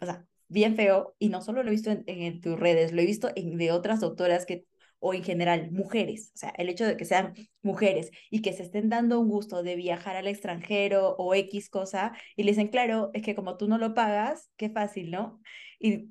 [0.00, 3.06] o sea, bien feo y no solo lo he visto en, tus redes, lo he
[3.06, 4.64] visto en, de otras doctoras que
[5.00, 8.62] o en general mujeres, o sea, el hecho de que sean mujeres y que se
[8.62, 13.10] estén dando un gusto de viajar al extranjero o X cosa y le dicen, claro,
[13.12, 15.42] es que como tú no lo pagas, qué fácil, ¿no?
[15.78, 16.08] Y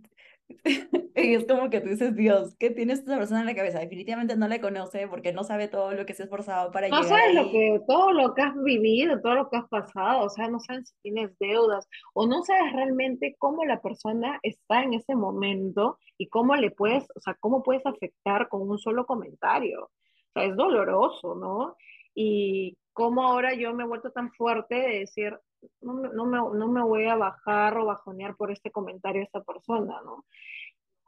[1.15, 3.79] y es como que tú dices, Dios, ¿qué tiene esta persona en la cabeza?
[3.79, 7.01] Definitivamente no la conoce porque no sabe todo lo que se ha esforzado para no
[7.01, 7.35] llegar sabes ahí.
[7.35, 10.59] lo que, todo lo que has vivido, todo lo que has pasado, o sea, no
[10.59, 15.97] sabes si tienes deudas o no sabes realmente cómo la persona está en ese momento
[16.17, 19.83] y cómo le puedes, o sea, cómo puedes afectar con un solo comentario.
[19.85, 21.75] O sea, es doloroso, ¿no?
[22.15, 25.37] Y cómo ahora yo me he vuelto tan fuerte de decir,
[25.81, 29.25] no, me- no me, no me voy a bajar o bajonear por este comentario de
[29.25, 30.25] esta persona, ¿no?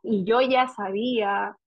[0.03, 1.57] Y yo ya sabía,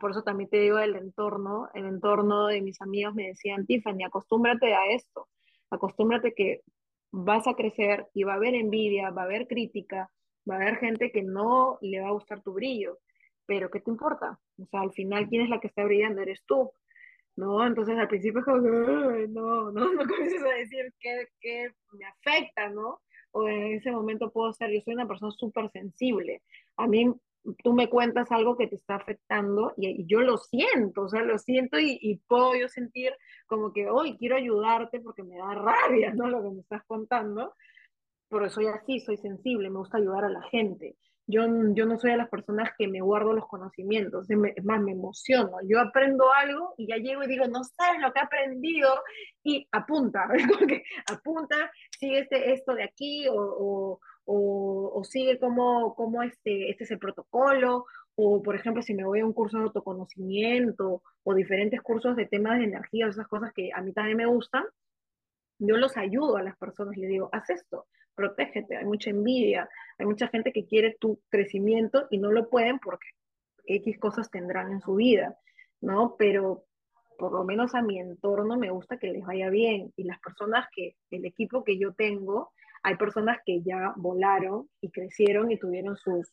[0.00, 4.04] por eso también te digo el entorno, el entorno de mis amigos me decían, Tiffany,
[4.04, 5.28] acostúmbrate a esto,
[5.70, 6.62] acostúmbrate que
[7.10, 10.10] vas a crecer y va a haber envidia, va a haber crítica,
[10.48, 12.98] va a haber gente que no le va a gustar tu brillo,
[13.46, 14.38] pero ¿qué te importa?
[14.60, 16.20] O sea, al final, ¿quién es la que está brillando?
[16.20, 16.70] Eres tú.
[17.38, 17.64] ¿No?
[17.66, 21.70] Entonces al principio es como que, "Ay, no, no, no comiences a decir que, que
[21.92, 23.00] me afecta, ¿no?
[23.32, 26.42] O en ese momento puedo ser, yo soy una persona súper sensible.
[26.76, 27.12] A mí
[27.62, 31.22] tú me cuentas algo que te está afectando y, y yo lo siento, o sea,
[31.22, 33.12] lo siento y, y puedo yo sentir
[33.46, 36.28] como que, hoy quiero ayudarte porque me da rabia, ¿no?
[36.28, 37.54] Lo que me estás contando
[38.28, 40.96] pero soy así, soy sensible, me gusta ayudar a la gente.
[41.30, 41.42] Yo,
[41.74, 45.58] yo no soy de las personas que me guardo los conocimientos, es más, me emociono.
[45.68, 48.88] Yo aprendo algo y ya llego y digo, no sabes lo que he aprendido,
[49.44, 50.26] y apunta,
[51.06, 54.00] apunta, sigue este, esto de aquí, o, o,
[54.94, 59.20] o, sigue como, como este, este es el protocolo, o por ejemplo, si me voy
[59.20, 63.70] a un curso de autoconocimiento, o diferentes cursos de temas de energía, esas cosas que
[63.74, 64.64] a mí también me gustan,
[65.58, 67.86] yo los ayudo a las personas, les digo, haz esto,
[68.18, 72.80] protégete, hay mucha envidia, hay mucha gente que quiere tu crecimiento y no lo pueden
[72.80, 73.06] porque
[73.64, 75.38] X cosas tendrán en su vida,
[75.80, 76.16] ¿no?
[76.18, 76.64] Pero
[77.16, 80.66] por lo menos a mi entorno me gusta que les vaya bien y las personas
[80.74, 82.52] que, el equipo que yo tengo,
[82.82, 86.32] hay personas que ya volaron y crecieron y tuvieron sus,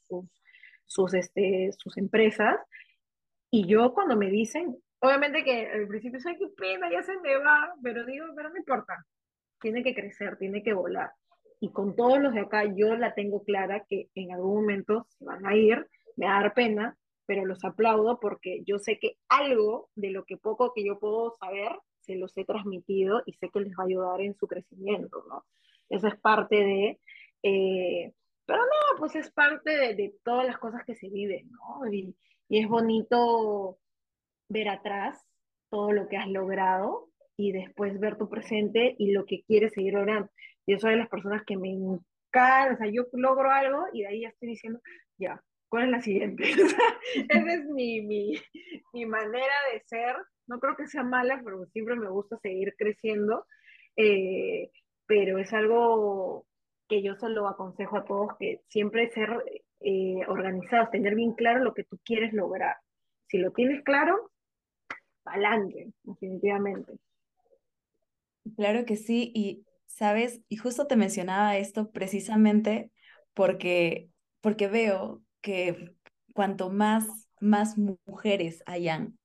[0.85, 2.59] sus, este, sus empresas
[3.51, 7.37] y yo cuando me dicen, obviamente que al principio soy qué pena, ya se me
[7.37, 9.05] va, pero digo, pero no importa,
[9.59, 11.11] tiene que crecer, tiene que volar.
[11.59, 15.25] Y con todos los de acá, yo la tengo clara que en algún momento se
[15.25, 19.17] van a ir, me va a dar pena, pero los aplaudo porque yo sé que
[19.29, 23.49] algo de lo que poco que yo puedo saber, se los he transmitido y sé
[23.49, 25.43] que les va a ayudar en su crecimiento, ¿no?
[25.89, 26.99] Eso es parte de,
[27.43, 28.13] eh,
[28.45, 31.91] pero no, pues es parte de, de, todas las cosas que se viven, ¿no?
[31.91, 32.15] Y,
[32.47, 33.79] y es bonito
[34.49, 35.25] ver atrás
[35.69, 39.93] todo lo que has logrado y después ver tu presente y lo que quieres seguir
[39.93, 40.29] logrando.
[40.67, 44.07] Yo soy de las personas que me encanta, o sea, yo logro algo y de
[44.07, 44.79] ahí ya estoy diciendo,
[45.17, 46.43] ya, ¿cuál es la siguiente?
[47.29, 48.33] Esa es mi, mi,
[48.93, 50.15] mi, manera de ser.
[50.47, 53.45] No creo que sea mala, pero siempre me gusta seguir creciendo.
[53.95, 54.69] Eh,
[55.07, 56.45] pero es algo
[56.87, 59.29] que yo solo aconsejo a todos que siempre ser
[59.81, 62.75] eh, organizados, tener bien claro lo que tú quieres lograr.
[63.27, 64.31] Si lo tienes claro,
[65.23, 66.93] adelante, definitivamente.
[68.55, 72.91] Claro que sí, y sabes, y justo te mencionaba esto precisamente
[73.33, 74.09] porque,
[74.41, 75.93] porque veo que
[76.33, 77.05] cuanto más,
[77.39, 79.17] más mujeres hayan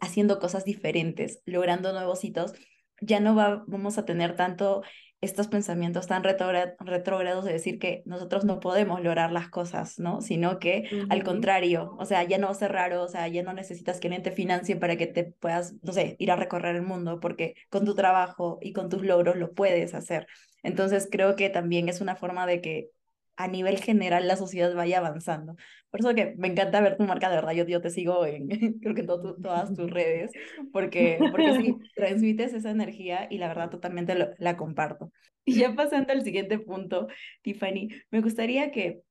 [0.00, 2.52] haciendo cosas diferentes, logrando nuevos hitos,
[3.00, 4.82] ya no va, vamos a tener tanto
[5.26, 10.22] estos pensamientos tan retrógrados de decir que nosotros no podemos lograr las cosas, ¿no?
[10.22, 11.06] Sino que uh -huh.
[11.10, 14.00] al contrario, o sea, ya no va a ser raro, o sea, ya no necesitas
[14.00, 17.20] que alguien te financie para que te puedas, no sé, ir a recorrer el mundo,
[17.20, 20.26] porque con tu trabajo y con tus logros lo puedes hacer.
[20.62, 22.90] Entonces creo que también es una forma de que
[23.36, 25.56] a nivel general la sociedad vaya avanzando.
[25.90, 28.48] Por eso que me encanta ver tu marca, de verdad, yo, yo te sigo en,
[28.80, 30.30] creo que en to, tu, todas tus redes,
[30.72, 35.12] porque, porque sí, transmites esa energía y la verdad totalmente lo, la comparto.
[35.44, 37.08] Y ya pasando al siguiente punto,
[37.42, 39.02] Tiffany, me gustaría que,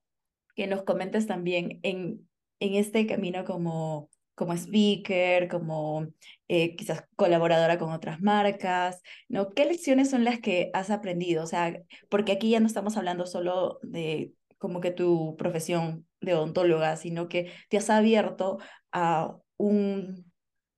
[0.55, 2.27] que nos comentes también en,
[2.59, 6.07] en este camino como, como speaker, como
[6.47, 9.49] eh, quizás colaboradora con otras marcas, ¿no?
[9.51, 11.43] ¿Qué lecciones son las que has aprendido?
[11.43, 16.33] O sea, porque aquí ya no estamos hablando solo de como que tu profesión de
[16.33, 18.59] odontóloga, sino que te has abierto
[18.91, 20.31] a un...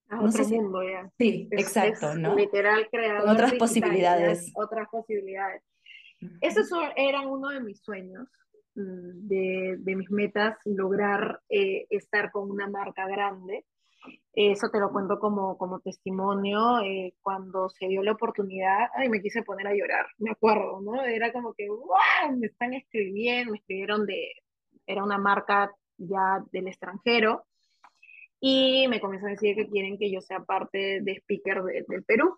[0.09, 0.55] A otro si...
[0.55, 1.11] mundo ya.
[1.17, 2.35] Sí, es, exacto, es ¿no?
[2.35, 4.51] Literal creador Con otras digital, posibilidades.
[4.55, 5.63] Otras posibilidades.
[6.41, 8.27] Esos eran uno de mis sueños,
[8.77, 13.65] de, de mis metas, lograr eh, estar con una marca grande.
[14.33, 16.79] Eso te lo cuento como, como testimonio.
[16.81, 21.03] Eh, cuando se dio la oportunidad, ay, me quise poner a llorar, me acuerdo, ¿no?
[21.03, 22.37] Era como que, ¡wow!
[22.37, 24.31] Me están escribiendo, me escribieron de,
[24.85, 27.45] era una marca ya del extranjero,
[28.39, 32.03] y me comienzan a decir que quieren que yo sea parte de speaker de, del
[32.03, 32.37] Perú,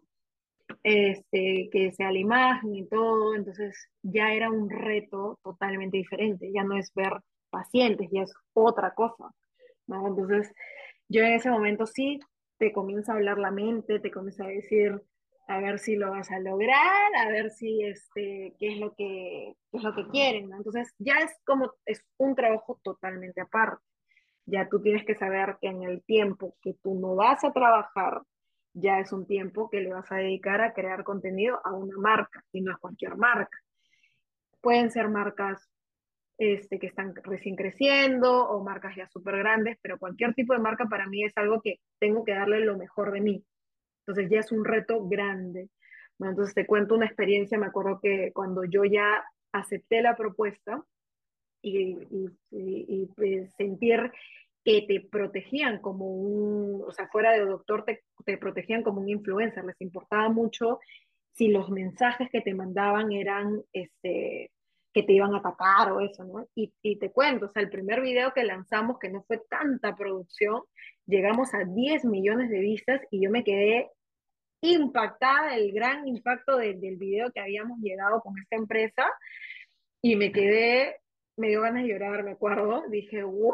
[0.84, 6.63] este, que sea la imagen y todo, entonces ya era un reto totalmente diferente, ya
[6.63, 7.13] no es ver
[7.49, 9.32] pacientes, ya es otra cosa.
[9.88, 10.08] ¿no?
[10.08, 10.53] Entonces,
[11.08, 12.19] yo en ese momento sí
[12.58, 15.01] te comienza a hablar la mente, te comienza a decir,
[15.47, 19.55] a ver si lo vas a lograr, a ver si este, qué es lo que,
[19.71, 20.58] es lo que quieren, ¿no?
[20.58, 23.84] Entonces ya es como, es un trabajo totalmente aparte.
[24.45, 28.21] Ya tú tienes que saber que en el tiempo que tú no vas a trabajar,
[28.73, 32.43] ya es un tiempo que le vas a dedicar a crear contenido a una marca,
[32.51, 33.58] y no a cualquier marca.
[34.62, 35.69] Pueden ser marcas
[36.38, 40.86] este, que están recién creciendo o marcas ya súper grandes, pero cualquier tipo de marca
[40.86, 43.43] para mí es algo que tengo que darle lo mejor de mí.
[44.05, 45.69] Entonces ya es un reto grande.
[46.19, 50.84] entonces te cuento una experiencia, me acuerdo que cuando yo ya acepté la propuesta
[51.62, 51.97] y,
[52.51, 54.12] y, pues, sentir
[54.63, 59.10] que te protegían como un, o sea, fuera de doctor, te, te protegían como un
[59.10, 60.80] influencer, les importaba mucho
[61.34, 64.52] si los mensajes que te mandaban eran, este,
[64.93, 66.48] que te iban a atacar o eso, ¿no?
[66.56, 69.95] Y, y, te cuento, o sea, el primer video que lanzamos, que no fue tanta
[69.95, 70.63] producción,
[71.06, 73.89] llegamos a 10 millones de vistas y yo me quedé
[74.62, 79.06] impactada del gran impacto del video que habíamos llegado con esta empresa
[80.02, 80.98] y me quedé,
[81.38, 83.54] me dio ganas de llorar, me acuerdo, dije, wow,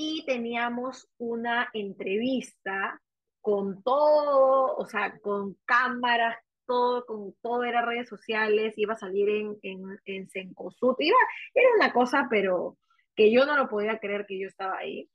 [0.00, 3.02] y teníamos una entrevista
[3.40, 9.28] con todo, o sea, con cámaras, todo, con todo era redes sociales, iba a salir
[9.28, 11.16] en, en, en iba,
[11.52, 12.78] era una cosa, pero
[13.16, 15.10] que yo no lo podía creer que yo estaba ahí.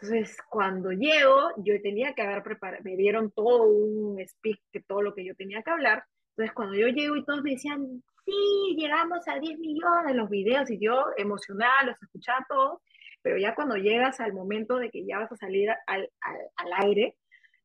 [0.00, 5.00] Entonces, cuando llego, yo tenía que haber preparado, me dieron todo un speak de todo
[5.00, 6.02] lo que yo tenía que hablar.
[6.30, 10.68] Entonces, cuando yo llego y todos me decían, sí, llegamos a 10 millones los videos,
[10.72, 12.80] y yo emocionada, los escuchaba todos,
[13.22, 16.86] pero ya cuando llegas al momento de que ya vas a salir al, al, al
[16.86, 17.16] aire,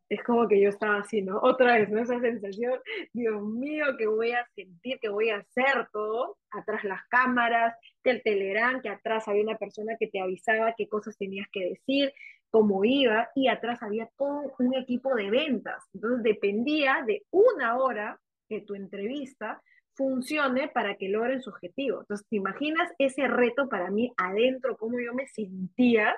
[0.10, 1.40] es como que yo estaba así, ¿no?
[1.42, 2.02] Otra vez, ¿no?
[2.02, 2.74] Esa sensación,
[3.14, 8.12] Dios mío, que voy a sentir, que voy a hacer todo, atrás las cámaras, que
[8.12, 12.14] el telerán, que atrás había una persona que te avisaba qué cosas tenías que decir,
[12.50, 15.84] cómo iba, y atrás había todo un equipo de ventas.
[15.94, 19.62] Entonces dependía de una hora que tu entrevista
[19.96, 22.02] funcione para que logren su objetivo.
[22.02, 26.16] Entonces, ¿te imaginas ese reto para mí adentro, cómo yo me sentía?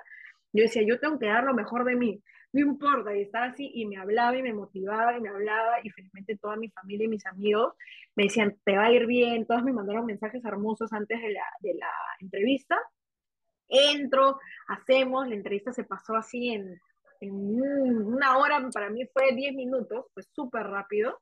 [0.53, 2.21] Yo decía, yo tengo que dar lo mejor de mí
[2.55, 5.89] no importa, y estaba así, y me hablaba y me motivaba y me hablaba, y
[5.89, 7.73] finalmente toda mi familia y mis amigos
[8.15, 11.43] me decían, te va a ir bien, todos me mandaron mensajes hermosos antes de la,
[11.59, 12.79] de la entrevista.
[13.67, 16.79] Entro, hacemos, la entrevista se pasó así en,
[17.19, 21.19] en una hora, para mí fue 10 minutos, fue súper rápido.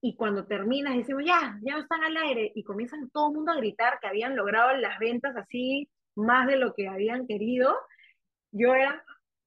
[0.00, 2.52] Y cuando terminas, decimos, ya, ya están al aire.
[2.54, 6.56] Y comienzan todo el mundo a gritar que habían logrado las ventas así, más de
[6.56, 7.74] lo que habían querido.
[8.52, 9.04] Yo era,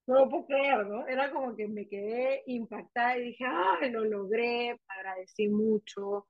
[0.08, 1.08] no lo puedo creer, ¿no?
[1.08, 4.80] Era como que me quedé impactada y dije, ¡ay, lo logré!
[4.88, 6.28] Agradecí mucho,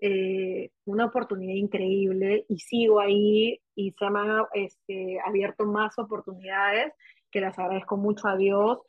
[0.00, 6.92] eh, una oportunidad increíble y sigo ahí y se me han este, abierto más oportunidades
[7.30, 8.80] que las agradezco mucho a Dios,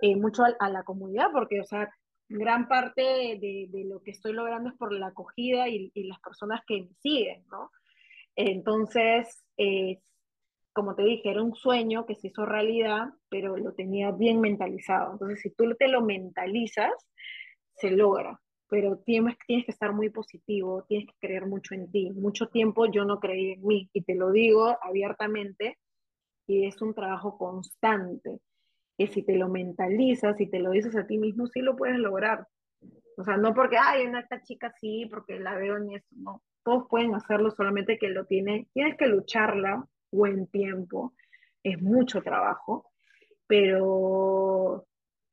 [0.00, 1.88] eh, mucho a, la comunidad, porque, o sea,
[2.28, 6.20] gran parte de, de, lo que estoy logrando es por la acogida y, y las
[6.20, 7.70] personas que me siguen, ¿no?
[8.36, 10.00] Entonces, eh,
[10.72, 15.12] como te dije, era un sueño que se hizo realidad, pero lo tenía bien mentalizado.
[15.12, 16.92] Entonces, si tú te lo mentalizas,
[17.76, 22.10] se logra, pero tienes, tienes que estar muy positivo, tienes que creer mucho en ti.
[22.10, 25.78] Mucho tiempo yo no creí en mí y te lo digo abiertamente
[26.46, 28.40] y es un trabajo constante.
[28.98, 31.98] Que si te lo mentalizas, y te lo dices a ti mismo, sí lo puedes
[31.98, 32.46] lograr.
[33.16, 36.42] O sea, no porque, ay, una esta chica sí, porque la veo en esto, no.
[36.64, 41.14] Todos pueden hacerlo, solamente que lo tiene, tienes que lucharla, buen tiempo,
[41.62, 42.90] es mucho trabajo,
[43.46, 44.86] pero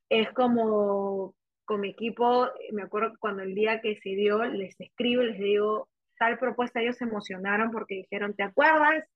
[0.09, 4.79] es como con mi equipo, me acuerdo que cuando el día que se dio, les
[4.79, 9.07] escribo, les digo, tal propuesta, ellos se emocionaron porque dijeron, ¿te acuerdas?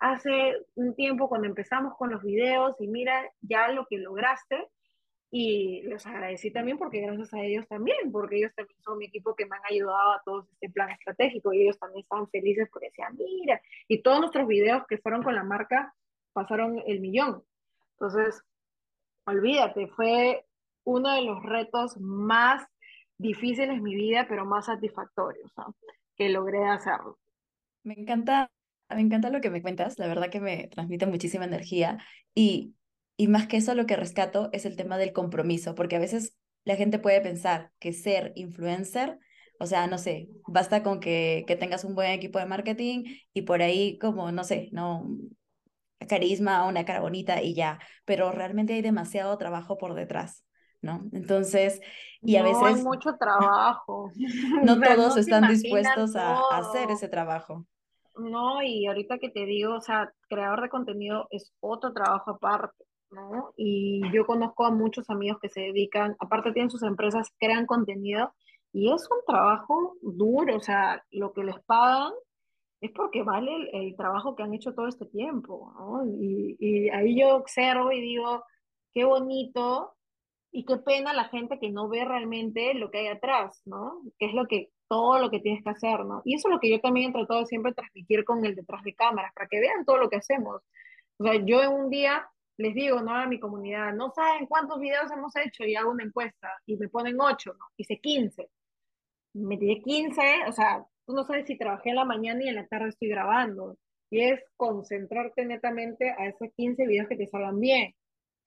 [0.00, 4.68] Hace un tiempo cuando empezamos con los videos y mira ya lo que lograste,
[5.32, 9.36] y les agradecí también porque gracias a ellos también, porque ellos también son mi equipo
[9.36, 12.88] que me han ayudado a todo este plan estratégico y ellos también estaban felices porque
[12.88, 15.94] decían, mira, y todos nuestros videos que fueron con la marca
[16.32, 17.44] pasaron el millón.
[17.92, 18.42] Entonces,
[19.24, 20.46] olvídate, fue
[20.84, 22.66] uno de los retos más
[23.16, 25.52] difíciles en mi vida, pero más satisfactorios,
[26.16, 27.18] que logré hacerlo.
[27.84, 28.50] Me encanta,
[28.94, 31.98] me encanta lo que me cuentas, la verdad que me transmite muchísima energía
[32.34, 32.74] y
[33.20, 36.34] y más que eso, lo que rescato es el tema del compromiso, porque a veces
[36.64, 39.18] la gente puede pensar que ser influencer,
[39.58, 43.04] o sea, no sé, basta con que, que tengas un buen equipo de marketing
[43.34, 45.06] y por ahí como, no sé, no
[46.08, 50.46] carisma, una cara bonita y ya, pero realmente hay demasiado trabajo por detrás.
[50.80, 51.06] ¿no?
[51.12, 51.78] Entonces,
[52.22, 52.62] y a veces...
[52.62, 54.10] hay mucho trabajo.
[54.64, 57.66] no todos están dispuestos a, hacer ese trabajo.
[58.20, 62.84] No, y ahorita que te digo, o sea, creador de contenido es otro trabajo aparte,
[63.10, 63.52] ¿no?
[63.56, 68.32] Y yo conozco a muchos amigos que se dedican, aparte tienen sus empresas, crean contenido
[68.72, 72.12] y es un trabajo duro, o sea, lo que les pagan
[72.80, 76.04] es porque vale el, trabajo que han hecho todo este tiempo, ¿no?
[76.06, 78.44] Y, y, ahí yo observo y digo,
[78.92, 79.94] qué bonito
[80.52, 84.02] y qué pena la gente que no ve realmente lo que hay atrás, ¿no?
[84.18, 86.20] Que es lo que, todo lo que tienes que hacer, ¿no?
[86.24, 88.82] Y eso es lo que yo también he tratado de siempre transmitir con el detrás
[88.82, 90.62] de cámaras, para que vean todo lo que hacemos.
[91.18, 93.14] O sea, yo en un día les digo, ¿no?
[93.14, 96.88] A mi comunidad, no saben cuántos videos hemos hecho y hago una encuesta y me
[96.88, 97.66] ponen 8, ¿no?
[97.76, 98.50] Hice 15.
[99.34, 102.56] Me tiré 15, o sea, tú no sabes si trabajé en la mañana y en
[102.56, 103.76] la tarde estoy grabando.
[104.10, 107.94] Y es concentrarte netamente a esos 15 videos que te salgan bien.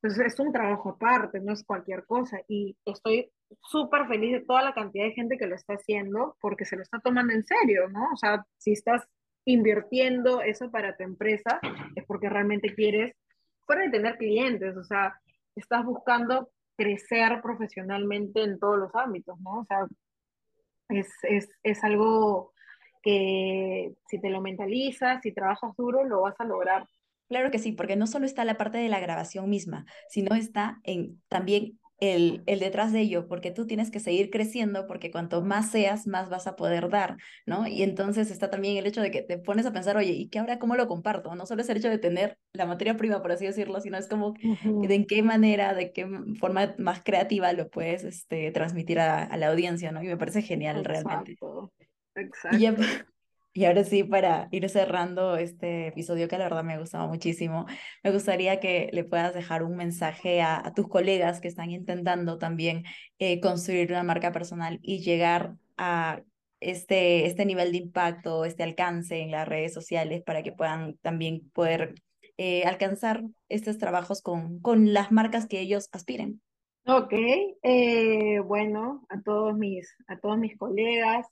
[0.02, 2.42] Entonces es un trabajo aparte, no es cualquier cosa.
[2.50, 3.32] Y estoy
[3.62, 6.82] súper feliz de toda la cantidad de gente que lo está haciendo porque se lo
[6.82, 8.10] está tomando en serio, ¿no?
[8.14, 9.02] O sea, si estás
[9.46, 11.60] invirtiendo eso para tu empresa,
[11.96, 13.16] es porque realmente quieres,
[13.66, 15.20] fuera de tener clientes, o sea,
[15.56, 19.60] estás buscando crecer profesionalmente en todos los ámbitos, ¿no?
[19.60, 19.86] O sea,
[20.90, 22.54] es, es, es algo
[23.02, 26.88] que si te lo mentalizas, si trabajas duro, lo vas a lograr.
[27.28, 30.80] Claro que sí, porque no solo está la parte de la grabación misma, sino está
[30.84, 31.80] en también
[32.12, 36.08] el, el, detrás de ello, porque tú tienes que seguir creciendo, porque cuanto más seas,
[36.08, 37.68] más vas a poder dar, ¿no?
[37.68, 40.40] Y entonces está también el hecho de que te pones a pensar, oye, ¿y qué
[40.40, 41.36] ahora cómo lo comparto?
[41.36, 44.08] No solo es el hecho de tener la materia prima, por así decirlo, sino es
[44.08, 46.08] como de en qué manera, de qué
[46.40, 50.04] forma más creativa lo puedes este, transmitir a, a la audiencia, ¿no?
[50.04, 51.10] Y me parece genial Exacto.
[51.10, 51.38] realmente.
[52.16, 52.58] Exacto.
[52.58, 52.66] Y
[53.54, 57.68] y ahora sí, para ir cerrando este episodio que la verdad me ha gustado muchísimo,
[58.04, 62.84] me gustaría que le puedas dejar un mensaje a, tus colegas que están intentando también
[63.20, 66.24] eh, construir una marca personal y llegar a
[66.60, 71.50] este, este nivel de impacto, este alcance en las redes sociales para que puedan también
[71.52, 71.96] poder
[72.38, 76.42] eh, alcanzar estos trabajos con, con las marcas que ellos aspiren.
[76.86, 77.14] Ok,
[77.62, 81.28] eh, bueno, a todos mis, a todos mis colegas,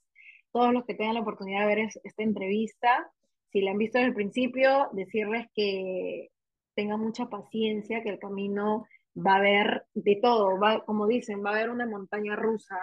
[0.52, 3.10] todos los que tengan la oportunidad de ver esta entrevista,
[3.50, 6.30] si la han visto desde el principio, decirles que
[6.74, 8.86] tengan mucha paciencia, que el camino
[9.16, 12.76] va a haber de todo, va, como dicen, va a haber una montaña rusa,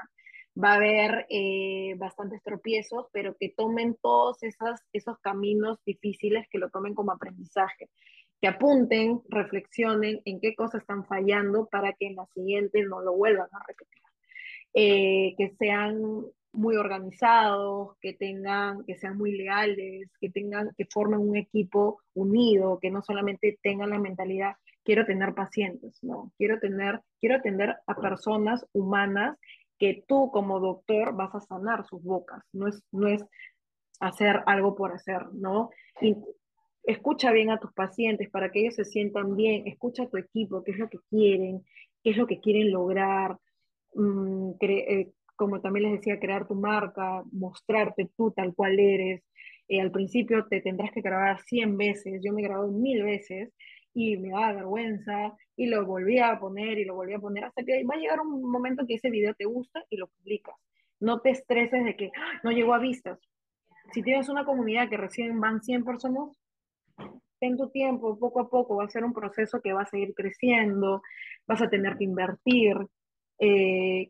[0.62, 6.70] va a haber eh, bastantes tropiezos, pero que tomen todos esos, caminos difíciles, que lo
[6.70, 7.90] tomen como aprendizaje,
[8.42, 13.16] que apunten, reflexionen en qué cosas están fallando para que en la siguiente no lo
[13.16, 14.04] vuelvan a repetir.
[14.74, 16.00] Eh, que sean
[16.52, 22.80] muy organizados, que tengan, que sean muy leales, que tengan, que formen un equipo unido,
[22.80, 27.96] que no solamente tengan la mentalidad, quiero tener pacientes, no, quiero tener, quiero atender a
[27.96, 29.38] personas humanas
[29.78, 33.24] que tú como doctor vas a sanar sus bocas, no es, no es
[34.00, 35.70] hacer algo por hacer, ¿no?
[36.02, 36.16] Y
[36.84, 40.64] escucha bien a tus pacientes para que ellos se sientan bien, escucha a tu equipo,
[40.64, 41.64] qué es lo que quieren,
[42.04, 43.38] qué es lo que quieren lograr,
[43.94, 49.24] mm, eh, como también les decía, crear tu marca, mostrarte tú tal cual eres.
[49.70, 53.54] Eh, al principio te tendrás que grabar 100 veces, yo me grabé mil veces
[53.94, 57.64] y me daba vergüenza y lo volví a poner y lo volví a poner hasta
[57.64, 60.56] que va a llegar un momento que ese video te gusta y lo publicas.
[61.00, 62.42] No te estreses de que ¡ah!
[62.44, 63.18] no llegó a vistas.
[63.94, 66.30] Si tienes una comunidad que recién van 100 personas,
[67.40, 70.14] ten tu tiempo, poco a poco va a ser un proceso que va a seguir
[70.14, 71.02] creciendo,
[71.48, 72.76] vas a tener que invertir,
[73.40, 74.10] eh,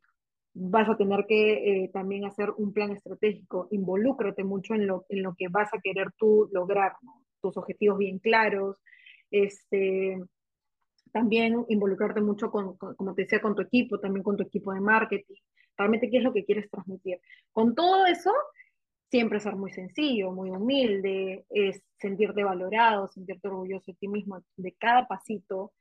[0.61, 5.23] vas a tener que eh, también hacer un plan estratégico, involúcrate mucho en lo, en
[5.23, 6.93] lo que vas a querer tú lograr,
[7.41, 8.77] tus objetivos bien claros,
[9.31, 10.21] este,
[11.13, 14.81] también involucrarte mucho con, como te decía, con tu equipo, también con tu equipo de
[14.81, 15.35] marketing,
[15.77, 17.19] realmente qué es lo que quieres transmitir.
[17.53, 18.31] Con todo eso,
[19.09, 24.73] siempre ser muy sencillo, muy humilde, es sentirte valorado, sentirte orgulloso de ti mismo, de
[24.73, 25.71] cada pasito,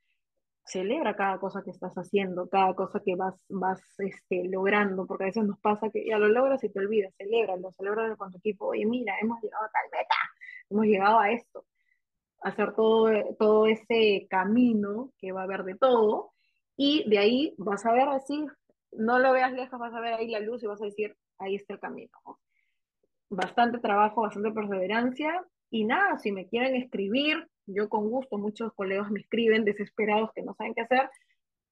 [0.65, 5.27] celebra cada cosa que estás haciendo, cada cosa que vas, vas este, logrando, porque a
[5.27, 7.13] veces nos pasa que ya lo logras y te olvidas,
[7.59, 10.15] lo celebra con tu equipo, oye, mira, hemos llegado a tal meta,
[10.69, 11.65] hemos llegado a esto,
[12.41, 16.33] hacer todo, todo ese camino que va a haber de todo,
[16.77, 18.45] y de ahí vas a ver así,
[18.91, 21.55] no lo veas lejos, vas a ver ahí la luz y vas a decir, ahí
[21.55, 22.11] está el camino.
[23.29, 29.09] Bastante trabajo, bastante perseverancia, y nada, si me quieren escribir, yo con gusto, muchos colegas
[29.11, 31.09] me escriben desesperados que no saben qué hacer.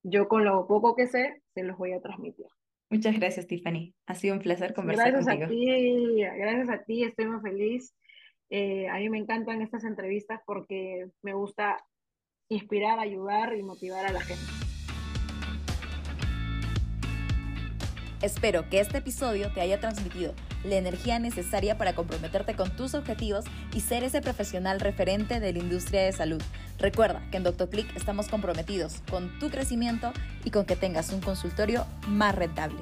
[0.04, 2.46] Yo con lo poco que sé, se los voy a transmitir.
[2.90, 3.94] Muchas gracias, Tiffany.
[4.06, 5.46] Ha sido un placer conversar gracias contigo.
[5.46, 7.94] A ti, gracias a ti, estoy muy feliz.
[8.50, 11.84] Eh, a mí me encantan estas entrevistas porque me gusta
[12.50, 14.67] inspirar, ayudar y motivar a la gente.
[18.22, 23.46] Espero que este episodio te haya transmitido la energía necesaria para comprometerte con tus objetivos
[23.74, 26.42] y ser ese profesional referente de la industria de salud.
[26.80, 30.14] Recuerda que en DoctorClick estamos comprometidos con tu crecimiento
[30.44, 32.80] y con que tengas un consultorio más rentable.